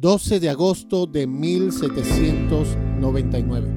12 0.00 0.40
de 0.40 0.50
agosto 0.50 1.06
de 1.06 1.26
1799. 1.26 3.68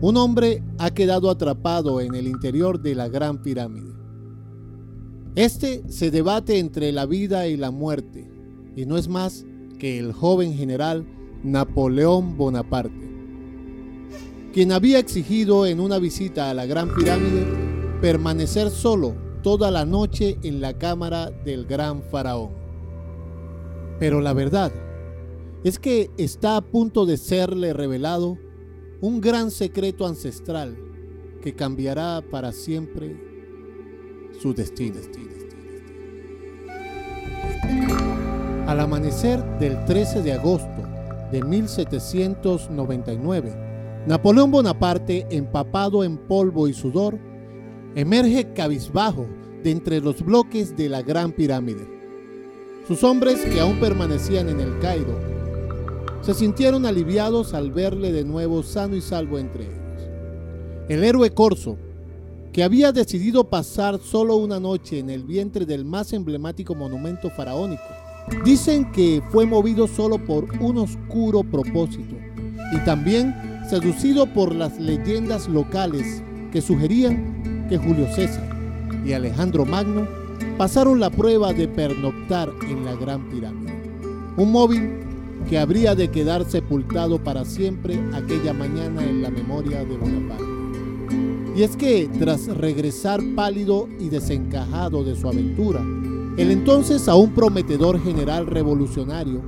Un 0.00 0.16
hombre 0.16 0.62
ha 0.78 0.90
quedado 0.90 1.30
atrapado 1.30 2.00
en 2.00 2.14
el 2.14 2.26
interior 2.26 2.80
de 2.80 2.94
la 2.94 3.08
Gran 3.08 3.42
Pirámide. 3.42 3.92
Este 5.34 5.82
se 5.88 6.10
debate 6.10 6.58
entre 6.58 6.92
la 6.92 7.06
vida 7.06 7.46
y 7.46 7.56
la 7.56 7.70
muerte, 7.70 8.30
y 8.76 8.86
no 8.86 8.96
es 8.96 9.08
más 9.08 9.44
que 9.78 9.98
el 9.98 10.12
joven 10.12 10.54
general 10.54 11.06
Napoleón 11.42 12.36
Bonaparte, 12.36 13.08
quien 14.52 14.72
había 14.72 14.98
exigido 14.98 15.64
en 15.64 15.80
una 15.80 15.98
visita 15.98 16.50
a 16.50 16.54
la 16.54 16.66
Gran 16.66 16.94
Pirámide 16.94 17.46
permanecer 18.00 18.70
solo 18.70 19.14
toda 19.42 19.70
la 19.70 19.84
noche 19.84 20.38
en 20.42 20.60
la 20.60 20.76
cámara 20.76 21.30
del 21.30 21.66
gran 21.66 22.02
faraón. 22.02 22.50
Pero 23.98 24.20
la 24.20 24.32
verdad 24.32 24.72
es 25.64 25.78
que 25.78 26.10
está 26.16 26.56
a 26.56 26.60
punto 26.60 27.06
de 27.06 27.16
serle 27.16 27.72
revelado 27.72 28.38
un 29.00 29.20
gran 29.20 29.50
secreto 29.50 30.06
ancestral 30.06 30.76
que 31.42 31.54
cambiará 31.54 32.22
para 32.30 32.52
siempre 32.52 33.16
su 34.40 34.54
destino. 34.54 35.00
Al 38.66 38.78
amanecer 38.80 39.44
del 39.58 39.84
13 39.86 40.22
de 40.22 40.32
agosto 40.32 40.82
de 41.32 41.42
1799, 41.42 43.66
Napoleón 44.06 44.50
Bonaparte, 44.50 45.26
empapado 45.30 46.04
en 46.04 46.18
polvo 46.18 46.68
y 46.68 46.74
sudor, 46.74 47.18
emerge 47.94 48.52
cabizbajo 48.52 49.26
de 49.62 49.70
entre 49.70 50.00
los 50.00 50.22
bloques 50.22 50.76
de 50.76 50.88
la 50.88 51.02
Gran 51.02 51.32
Pirámide. 51.32 51.86
Sus 52.86 53.04
hombres, 53.04 53.44
que 53.44 53.60
aún 53.60 53.78
permanecían 53.80 54.48
en 54.48 54.60
el 54.60 54.78
Cairo, 54.78 55.37
se 56.22 56.34
sintieron 56.34 56.86
aliviados 56.86 57.54
al 57.54 57.70
verle 57.70 58.12
de 58.12 58.24
nuevo 58.24 58.62
sano 58.62 58.96
y 58.96 59.00
salvo 59.00 59.38
entre 59.38 59.64
ellos. 59.64 59.78
El 60.88 61.04
héroe 61.04 61.30
corso, 61.30 61.76
que 62.52 62.62
había 62.62 62.92
decidido 62.92 63.44
pasar 63.44 63.98
solo 63.98 64.36
una 64.36 64.58
noche 64.58 64.98
en 64.98 65.10
el 65.10 65.24
vientre 65.24 65.66
del 65.66 65.84
más 65.84 66.12
emblemático 66.12 66.74
monumento 66.74 67.30
faraónico, 67.30 67.82
dicen 68.44 68.90
que 68.92 69.22
fue 69.30 69.46
movido 69.46 69.86
solo 69.86 70.18
por 70.18 70.46
un 70.60 70.78
oscuro 70.78 71.42
propósito 71.42 72.16
y 72.72 72.78
también 72.84 73.34
seducido 73.68 74.26
por 74.26 74.54
las 74.54 74.78
leyendas 74.78 75.48
locales 75.48 76.22
que 76.52 76.60
sugerían 76.60 77.66
que 77.68 77.78
Julio 77.78 78.06
César 78.14 78.48
y 79.04 79.12
Alejandro 79.12 79.64
Magno 79.64 80.06
pasaron 80.56 81.00
la 81.00 81.10
prueba 81.10 81.52
de 81.52 81.68
pernoctar 81.68 82.50
en 82.68 82.84
la 82.84 82.94
Gran 82.94 83.28
Pirámide. 83.28 83.72
Un 84.36 84.52
móvil 84.52 85.07
que 85.48 85.58
habría 85.58 85.94
de 85.94 86.08
quedar 86.08 86.44
sepultado 86.44 87.22
para 87.22 87.44
siempre 87.44 87.98
aquella 88.14 88.52
mañana 88.52 89.04
en 89.04 89.22
la 89.22 89.30
memoria 89.30 89.84
de 89.84 89.96
Bonaparte. 89.96 90.44
Y 91.56 91.62
es 91.62 91.76
que 91.76 92.08
tras 92.18 92.46
regresar 92.46 93.20
pálido 93.34 93.88
y 93.98 94.08
desencajado 94.10 95.02
de 95.02 95.16
su 95.16 95.28
aventura, 95.28 95.80
el 96.36 96.50
entonces 96.50 97.08
aún 97.08 97.32
prometedor 97.32 98.00
general 98.00 98.46
revolucionario 98.46 99.42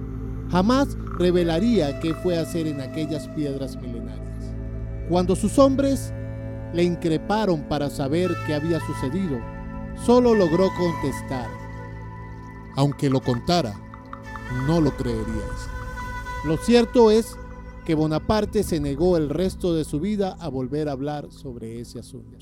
jamás 0.50 0.96
revelaría 1.18 2.00
qué 2.00 2.14
fue 2.14 2.36
hacer 2.36 2.66
en 2.66 2.80
aquellas 2.80 3.28
piedras 3.28 3.76
milenarias. 3.76 4.52
Cuando 5.08 5.36
sus 5.36 5.58
hombres 5.58 6.12
le 6.72 6.82
increparon 6.82 7.62
para 7.68 7.90
saber 7.90 8.34
qué 8.46 8.54
había 8.54 8.80
sucedido, 8.80 9.38
solo 10.04 10.34
logró 10.34 10.68
contestar, 10.76 11.48
aunque 12.74 13.08
lo 13.10 13.20
contara, 13.20 13.74
no 14.66 14.80
lo 14.80 14.90
creeríais. 14.96 15.79
Lo 16.42 16.56
cierto 16.56 17.10
es 17.10 17.36
que 17.84 17.94
Bonaparte 17.94 18.62
se 18.62 18.80
negó 18.80 19.18
el 19.18 19.28
resto 19.28 19.74
de 19.74 19.84
su 19.84 20.00
vida 20.00 20.36
a 20.40 20.48
volver 20.48 20.88
a 20.88 20.92
hablar 20.92 21.30
sobre 21.30 21.80
ese 21.80 21.98
asunto. 21.98 22.38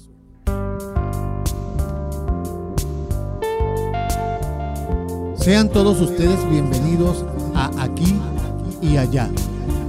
Sean 5.36 5.70
todos 5.70 6.00
ustedes 6.00 6.48
bienvenidos 6.48 7.24
a 7.54 7.70
Aquí 7.82 8.14
y 8.80 8.98
Allá, 8.98 9.30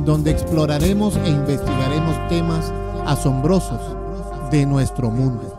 donde 0.06 0.32
exploraremos 0.32 1.16
e 1.18 1.30
investigaremos 1.30 2.28
temas 2.30 2.72
asombrosos 3.06 3.82
de 4.50 4.66
nuestro 4.66 5.12
mundo. 5.12 5.59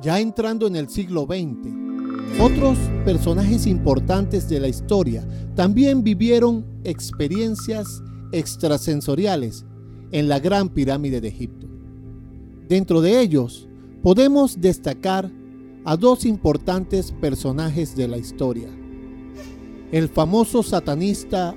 Ya 0.00 0.20
entrando 0.20 0.68
en 0.68 0.76
el 0.76 0.88
siglo 0.88 1.22
XX, 1.22 2.40
otros 2.40 2.78
personajes 3.04 3.66
importantes 3.66 4.48
de 4.48 4.60
la 4.60 4.68
historia 4.68 5.26
también 5.56 6.04
vivieron 6.04 6.64
experiencias 6.84 8.00
extrasensoriales 8.30 9.66
en 10.12 10.28
la 10.28 10.38
Gran 10.38 10.68
Pirámide 10.68 11.20
de 11.20 11.28
Egipto. 11.28 11.66
Dentro 12.68 13.00
de 13.00 13.20
ellos 13.20 13.68
podemos 14.02 14.60
destacar 14.60 15.32
a 15.84 15.96
dos 15.96 16.24
importantes 16.24 17.10
personajes 17.10 17.96
de 17.96 18.06
la 18.06 18.18
historia. 18.18 18.68
El 19.90 20.08
famoso 20.08 20.62
satanista 20.62 21.56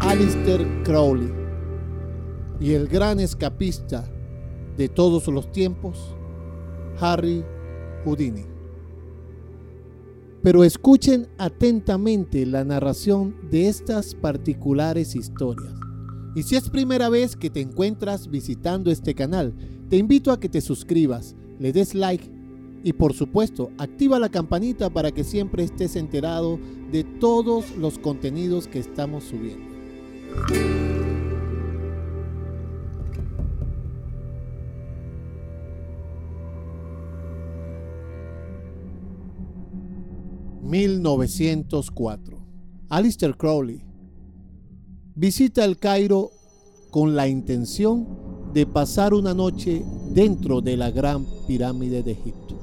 Alistair 0.00 0.66
Crowley 0.82 1.30
y 2.58 2.72
el 2.72 2.88
gran 2.88 3.20
escapista 3.20 4.08
de 4.78 4.88
todos 4.88 5.26
los 5.28 5.52
tiempos, 5.52 6.14
Harry 7.00 7.44
pero 10.42 10.62
escuchen 10.62 11.26
atentamente 11.38 12.46
la 12.46 12.64
narración 12.64 13.34
de 13.50 13.68
estas 13.68 14.14
particulares 14.14 15.16
historias. 15.16 15.74
Y 16.36 16.44
si 16.44 16.54
es 16.54 16.70
primera 16.70 17.08
vez 17.08 17.34
que 17.34 17.50
te 17.50 17.60
encuentras 17.60 18.30
visitando 18.30 18.92
este 18.92 19.14
canal, 19.14 19.54
te 19.88 19.96
invito 19.96 20.30
a 20.30 20.38
que 20.38 20.48
te 20.48 20.60
suscribas, 20.60 21.34
le 21.58 21.72
des 21.72 21.94
like 21.94 22.30
y 22.84 22.92
por 22.92 23.12
supuesto 23.14 23.70
activa 23.78 24.20
la 24.20 24.28
campanita 24.28 24.88
para 24.90 25.10
que 25.10 25.24
siempre 25.24 25.64
estés 25.64 25.96
enterado 25.96 26.60
de 26.92 27.02
todos 27.02 27.76
los 27.76 27.98
contenidos 27.98 28.68
que 28.68 28.78
estamos 28.78 29.24
subiendo. 29.24 29.66
1904. 40.66 42.38
Alistair 42.88 43.36
Crowley 43.36 43.84
visita 45.14 45.64
el 45.64 45.78
Cairo 45.78 46.32
con 46.90 47.14
la 47.14 47.28
intención 47.28 48.52
de 48.52 48.66
pasar 48.66 49.14
una 49.14 49.32
noche 49.32 49.84
dentro 50.10 50.60
de 50.60 50.76
la 50.76 50.90
gran 50.90 51.24
pirámide 51.46 52.02
de 52.02 52.12
Egipto. 52.12 52.56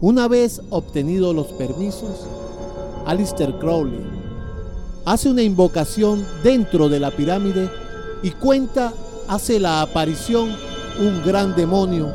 Una 0.00 0.28
vez 0.28 0.62
obtenidos 0.70 1.34
los 1.34 1.48
permisos, 1.48 2.26
Alistair 3.04 3.58
Crowley 3.58 4.00
hace 5.04 5.28
una 5.28 5.42
invocación 5.42 6.24
dentro 6.42 6.88
de 6.88 7.00
la 7.00 7.10
pirámide 7.10 7.68
y 8.22 8.30
cuenta, 8.30 8.94
hace 9.28 9.60
la 9.60 9.82
aparición 9.82 10.48
un 11.00 11.22
gran 11.22 11.54
demonio 11.54 12.10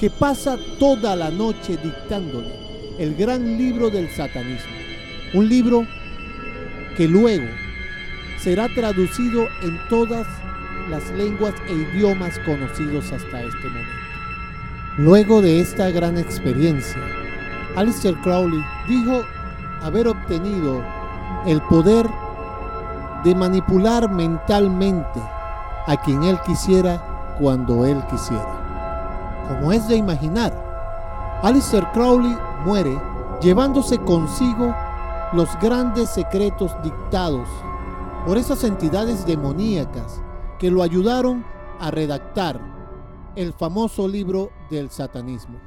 que 0.00 0.10
pasa 0.10 0.58
toda 0.80 1.14
la 1.14 1.30
noche 1.30 1.76
dictándole 1.76 2.71
el 2.98 3.14
gran 3.14 3.58
libro 3.58 3.90
del 3.90 4.08
satanismo. 4.10 4.72
Un 5.34 5.48
libro 5.48 5.86
que 6.96 7.08
luego 7.08 7.46
será 8.38 8.68
traducido 8.68 9.46
en 9.62 9.78
todas 9.88 10.26
las 10.90 11.10
lenguas 11.12 11.54
e 11.68 11.72
idiomas 11.72 12.38
conocidos 12.40 13.12
hasta 13.12 13.42
este 13.42 13.68
momento. 13.68 13.92
Luego 14.98 15.40
de 15.40 15.60
esta 15.60 15.90
gran 15.90 16.18
experiencia, 16.18 17.00
Alistair 17.76 18.14
Crowley 18.22 18.62
dijo 18.88 19.22
haber 19.82 20.08
obtenido 20.08 20.84
el 21.46 21.62
poder 21.62 22.06
de 23.24 23.34
manipular 23.34 24.10
mentalmente 24.10 25.20
a 25.86 25.96
quien 26.04 26.22
él 26.24 26.38
quisiera 26.46 27.02
cuando 27.38 27.86
él 27.86 28.02
quisiera. 28.10 29.46
Como 29.48 29.72
es 29.72 29.88
de 29.88 29.96
imaginar, 29.96 30.52
Alistair 31.42 31.86
Crowley 31.92 32.36
muere 32.64 33.00
llevándose 33.40 33.98
consigo 33.98 34.74
los 35.32 35.48
grandes 35.60 36.10
secretos 36.10 36.72
dictados 36.82 37.48
por 38.26 38.38
esas 38.38 38.62
entidades 38.64 39.26
demoníacas 39.26 40.22
que 40.58 40.70
lo 40.70 40.82
ayudaron 40.82 41.44
a 41.80 41.90
redactar 41.90 42.60
el 43.34 43.52
famoso 43.52 44.06
libro 44.06 44.50
del 44.70 44.90
satanismo. 44.90 45.58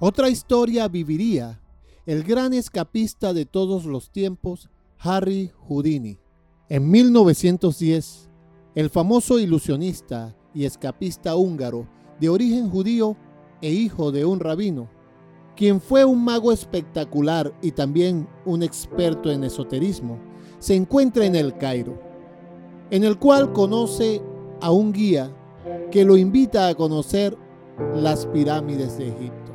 Otra 0.00 0.28
historia 0.28 0.88
viviría 0.88 1.60
el 2.04 2.24
gran 2.24 2.52
escapista 2.52 3.32
de 3.32 3.46
todos 3.46 3.86
los 3.86 4.10
tiempos, 4.10 4.68
Harry 4.98 5.50
Houdini. 5.66 6.18
En 6.68 6.90
1910, 6.90 8.28
el 8.74 8.90
famoso 8.90 9.38
ilusionista 9.38 10.36
y 10.52 10.64
escapista 10.66 11.36
húngaro 11.36 11.88
de 12.20 12.28
origen 12.28 12.68
judío 12.68 13.16
e 13.64 13.70
hijo 13.70 14.12
de 14.12 14.26
un 14.26 14.40
rabino, 14.40 14.90
quien 15.56 15.80
fue 15.80 16.04
un 16.04 16.22
mago 16.22 16.52
espectacular 16.52 17.50
y 17.62 17.70
también 17.70 18.28
un 18.44 18.62
experto 18.62 19.30
en 19.30 19.42
esoterismo, 19.42 20.18
se 20.58 20.74
encuentra 20.74 21.24
en 21.24 21.34
el 21.34 21.56
Cairo, 21.56 21.98
en 22.90 23.04
el 23.04 23.18
cual 23.18 23.54
conoce 23.54 24.20
a 24.60 24.70
un 24.70 24.92
guía 24.92 25.34
que 25.90 26.04
lo 26.04 26.18
invita 26.18 26.68
a 26.68 26.74
conocer 26.74 27.38
las 27.94 28.26
pirámides 28.26 28.98
de 28.98 29.08
Egipto. 29.08 29.52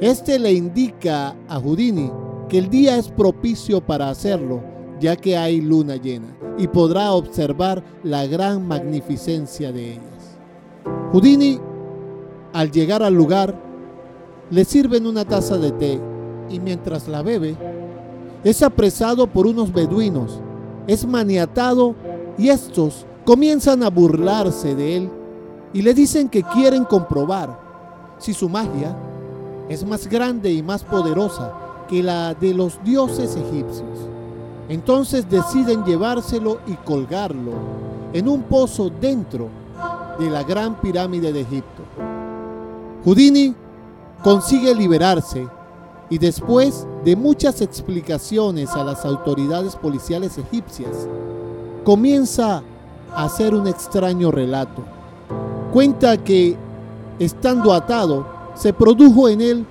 Este 0.00 0.38
le 0.38 0.52
indica 0.52 1.36
a 1.46 1.60
Houdini 1.60 2.10
que 2.48 2.56
el 2.56 2.70
día 2.70 2.96
es 2.96 3.10
propicio 3.10 3.82
para 3.84 4.08
hacerlo, 4.08 4.62
ya 4.98 5.14
que 5.14 5.36
hay 5.36 5.60
luna 5.60 5.96
llena, 5.96 6.34
y 6.56 6.68
podrá 6.68 7.12
observar 7.12 7.84
la 8.02 8.26
gran 8.26 8.66
magnificencia 8.66 9.72
de 9.72 9.92
ellas. 9.92 10.38
Houdini, 11.12 11.60
al 12.52 12.70
llegar 12.70 13.02
al 13.02 13.14
lugar, 13.14 13.54
le 14.50 14.64
sirven 14.64 15.06
una 15.06 15.24
taza 15.24 15.58
de 15.58 15.72
té 15.72 16.00
y 16.48 16.60
mientras 16.60 17.08
la 17.08 17.22
bebe, 17.22 17.56
es 18.44 18.62
apresado 18.62 19.26
por 19.26 19.46
unos 19.46 19.72
beduinos, 19.72 20.40
es 20.86 21.06
maniatado 21.06 21.94
y 22.38 22.48
estos 22.48 23.06
comienzan 23.24 23.82
a 23.82 23.90
burlarse 23.90 24.74
de 24.74 24.96
él 24.96 25.10
y 25.72 25.82
le 25.82 25.94
dicen 25.94 26.28
que 26.28 26.42
quieren 26.42 26.84
comprobar 26.84 27.58
si 28.18 28.32
su 28.32 28.48
magia 28.48 28.96
es 29.68 29.84
más 29.84 30.06
grande 30.06 30.52
y 30.52 30.62
más 30.62 30.84
poderosa 30.84 31.52
que 31.88 32.02
la 32.02 32.34
de 32.34 32.54
los 32.54 32.82
dioses 32.84 33.36
egipcios. 33.36 34.08
Entonces 34.68 35.28
deciden 35.28 35.84
llevárselo 35.84 36.58
y 36.66 36.74
colgarlo 36.74 37.52
en 38.12 38.28
un 38.28 38.42
pozo 38.42 38.90
dentro 38.90 39.48
de 40.18 40.30
la 40.30 40.42
gran 40.42 40.80
pirámide 40.80 41.32
de 41.32 41.40
Egipto. 41.40 41.82
Houdini 43.06 43.54
consigue 44.24 44.74
liberarse 44.74 45.46
y 46.10 46.18
después 46.18 46.88
de 47.04 47.14
muchas 47.14 47.60
explicaciones 47.60 48.70
a 48.70 48.82
las 48.82 49.04
autoridades 49.04 49.76
policiales 49.76 50.36
egipcias, 50.38 51.06
comienza 51.84 52.64
a 53.14 53.24
hacer 53.24 53.54
un 53.54 53.68
extraño 53.68 54.32
relato. 54.32 54.82
Cuenta 55.72 56.16
que, 56.16 56.56
estando 57.20 57.72
atado, 57.72 58.26
se 58.56 58.72
produjo 58.72 59.28
en 59.28 59.40
él 59.40 59.66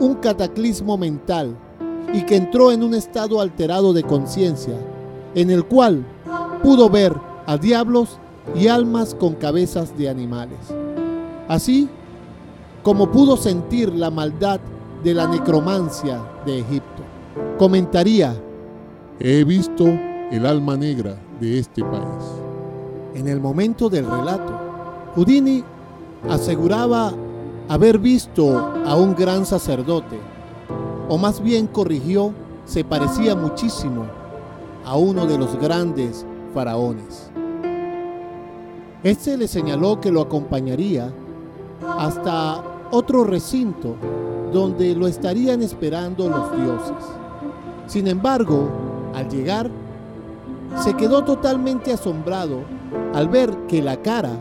un 0.00 0.14
cataclismo 0.14 0.98
mental 0.98 1.54
y 2.12 2.22
que 2.22 2.34
entró 2.34 2.72
en 2.72 2.82
un 2.82 2.94
estado 2.94 3.40
alterado 3.40 3.92
de 3.92 4.02
conciencia, 4.02 4.74
en 5.36 5.50
el 5.50 5.64
cual 5.64 6.04
pudo 6.60 6.90
ver 6.90 7.14
a 7.46 7.56
diablos 7.56 8.18
y 8.56 8.66
almas 8.66 9.14
con 9.14 9.34
cabezas 9.34 9.96
de 9.96 10.08
animales. 10.08 10.58
Así 11.46 11.88
como 12.82 13.10
pudo 13.10 13.36
sentir 13.36 13.92
la 13.94 14.10
maldad 14.10 14.60
de 15.02 15.14
la 15.14 15.26
necromancia 15.26 16.20
de 16.46 16.60
Egipto. 16.60 17.02
Comentaría, 17.58 18.34
he 19.18 19.44
visto 19.44 19.86
el 20.30 20.46
alma 20.46 20.76
negra 20.76 21.16
de 21.40 21.58
este 21.58 21.82
país. 21.82 22.24
En 23.14 23.28
el 23.28 23.40
momento 23.40 23.88
del 23.88 24.06
relato, 24.06 24.58
Houdini 25.14 25.64
aseguraba 26.28 27.12
haber 27.68 27.98
visto 27.98 28.72
a 28.86 28.96
un 28.96 29.14
gran 29.14 29.44
sacerdote, 29.44 30.18
o 31.08 31.18
más 31.18 31.42
bien 31.42 31.66
corrigió, 31.66 32.32
se 32.64 32.84
parecía 32.84 33.34
muchísimo 33.34 34.06
a 34.84 34.96
uno 34.96 35.26
de 35.26 35.38
los 35.38 35.56
grandes 35.58 36.24
faraones. 36.54 37.30
Este 39.02 39.36
le 39.36 39.48
señaló 39.48 40.00
que 40.00 40.12
lo 40.12 40.20
acompañaría 40.20 41.12
hasta 41.98 42.62
otro 42.90 43.24
recinto 43.24 43.96
donde 44.52 44.94
lo 44.94 45.06
estarían 45.06 45.62
esperando 45.62 46.28
los 46.28 46.56
dioses. 46.56 47.06
Sin 47.86 48.06
embargo, 48.08 48.68
al 49.14 49.28
llegar, 49.28 49.70
se 50.82 50.94
quedó 50.94 51.24
totalmente 51.24 51.92
asombrado 51.92 52.60
al 53.14 53.28
ver 53.28 53.50
que 53.68 53.82
la 53.82 53.96
cara 53.96 54.40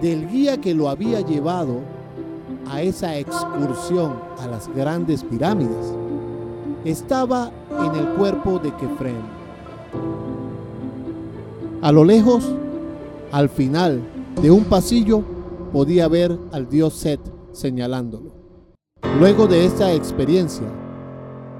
del 0.00 0.28
guía 0.28 0.60
que 0.60 0.74
lo 0.74 0.88
había 0.88 1.20
llevado 1.20 1.80
a 2.70 2.82
esa 2.82 3.16
excursión 3.16 4.14
a 4.38 4.46
las 4.46 4.68
grandes 4.74 5.24
pirámides 5.24 5.94
estaba 6.84 7.50
en 7.70 7.94
el 7.96 8.06
cuerpo 8.10 8.58
de 8.58 8.72
Kefren. 8.76 9.38
A 11.82 11.92
lo 11.92 12.04
lejos, 12.04 12.52
al 13.32 13.48
final 13.48 14.00
de 14.40 14.50
un 14.50 14.64
pasillo, 14.64 15.22
podía 15.72 16.08
ver 16.08 16.38
al 16.52 16.68
dios 16.68 16.94
Set 16.94 17.20
señalándolo. 17.52 18.32
Luego 19.18 19.46
de 19.46 19.64
esta 19.64 19.92
experiencia, 19.92 20.66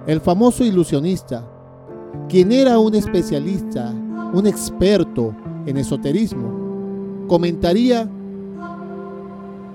el 0.06 0.20
famoso 0.20 0.64
ilusionista, 0.64 1.49
quien 2.28 2.52
era 2.52 2.78
un 2.78 2.94
especialista, 2.94 3.93
un 4.32 4.46
experto 4.46 5.34
en 5.66 5.76
esoterismo, 5.76 7.26
comentaría 7.26 8.08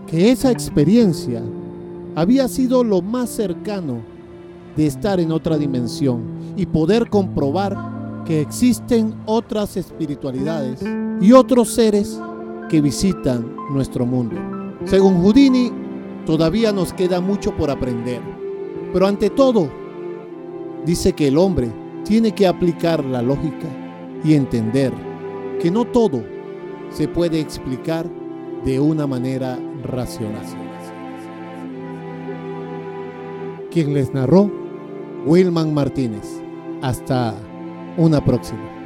que 0.07 0.31
esa 0.31 0.51
experiencia 0.51 1.41
había 2.15 2.47
sido 2.47 2.83
lo 2.83 3.01
más 3.01 3.29
cercano 3.29 4.01
de 4.75 4.88
estar 4.88 5.19
en 5.19 5.31
otra 5.31 5.57
dimensión 5.57 6.21
y 6.57 6.65
poder 6.65 7.09
comprobar 7.09 8.24
que 8.25 8.41
existen 8.41 9.15
otras 9.25 9.77
espiritualidades 9.77 10.81
y 11.21 11.31
otros 11.31 11.74
seres 11.74 12.19
que 12.69 12.81
visitan 12.81 13.56
nuestro 13.71 14.06
mundo. 14.06 14.36
Según 14.86 15.21
Houdini, 15.21 15.71
todavía 16.25 16.71
nos 16.71 16.94
queda 16.94 17.21
mucho 17.21 17.56
por 17.56 17.69
aprender, 17.69 18.21
pero 18.92 19.07
ante 19.07 19.30
todo, 19.30 19.69
dice 20.86 21.13
que 21.13 21.27
el 21.27 21.38
hombre 21.38 21.71
tiene 22.04 22.31
que 22.33 22.48
aplicar 22.48 23.04
la 23.04 23.21
lógica 23.21 23.68
y 24.24 24.33
entender 24.33 24.94
que 25.62 25.71
no 25.71 25.86
todo 25.86 26.24
se 26.89 27.07
puede 27.07 27.39
explicar 27.39 28.10
de 28.65 28.80
una 28.80 29.07
manera 29.07 29.60
racional. 29.83 30.45
Quien 33.71 33.94
les 33.94 34.13
narró, 34.13 34.51
Wilman 35.25 35.74
Martínez. 35.74 36.42
Hasta 36.81 37.33
una 37.98 38.24
próxima. 38.24 38.82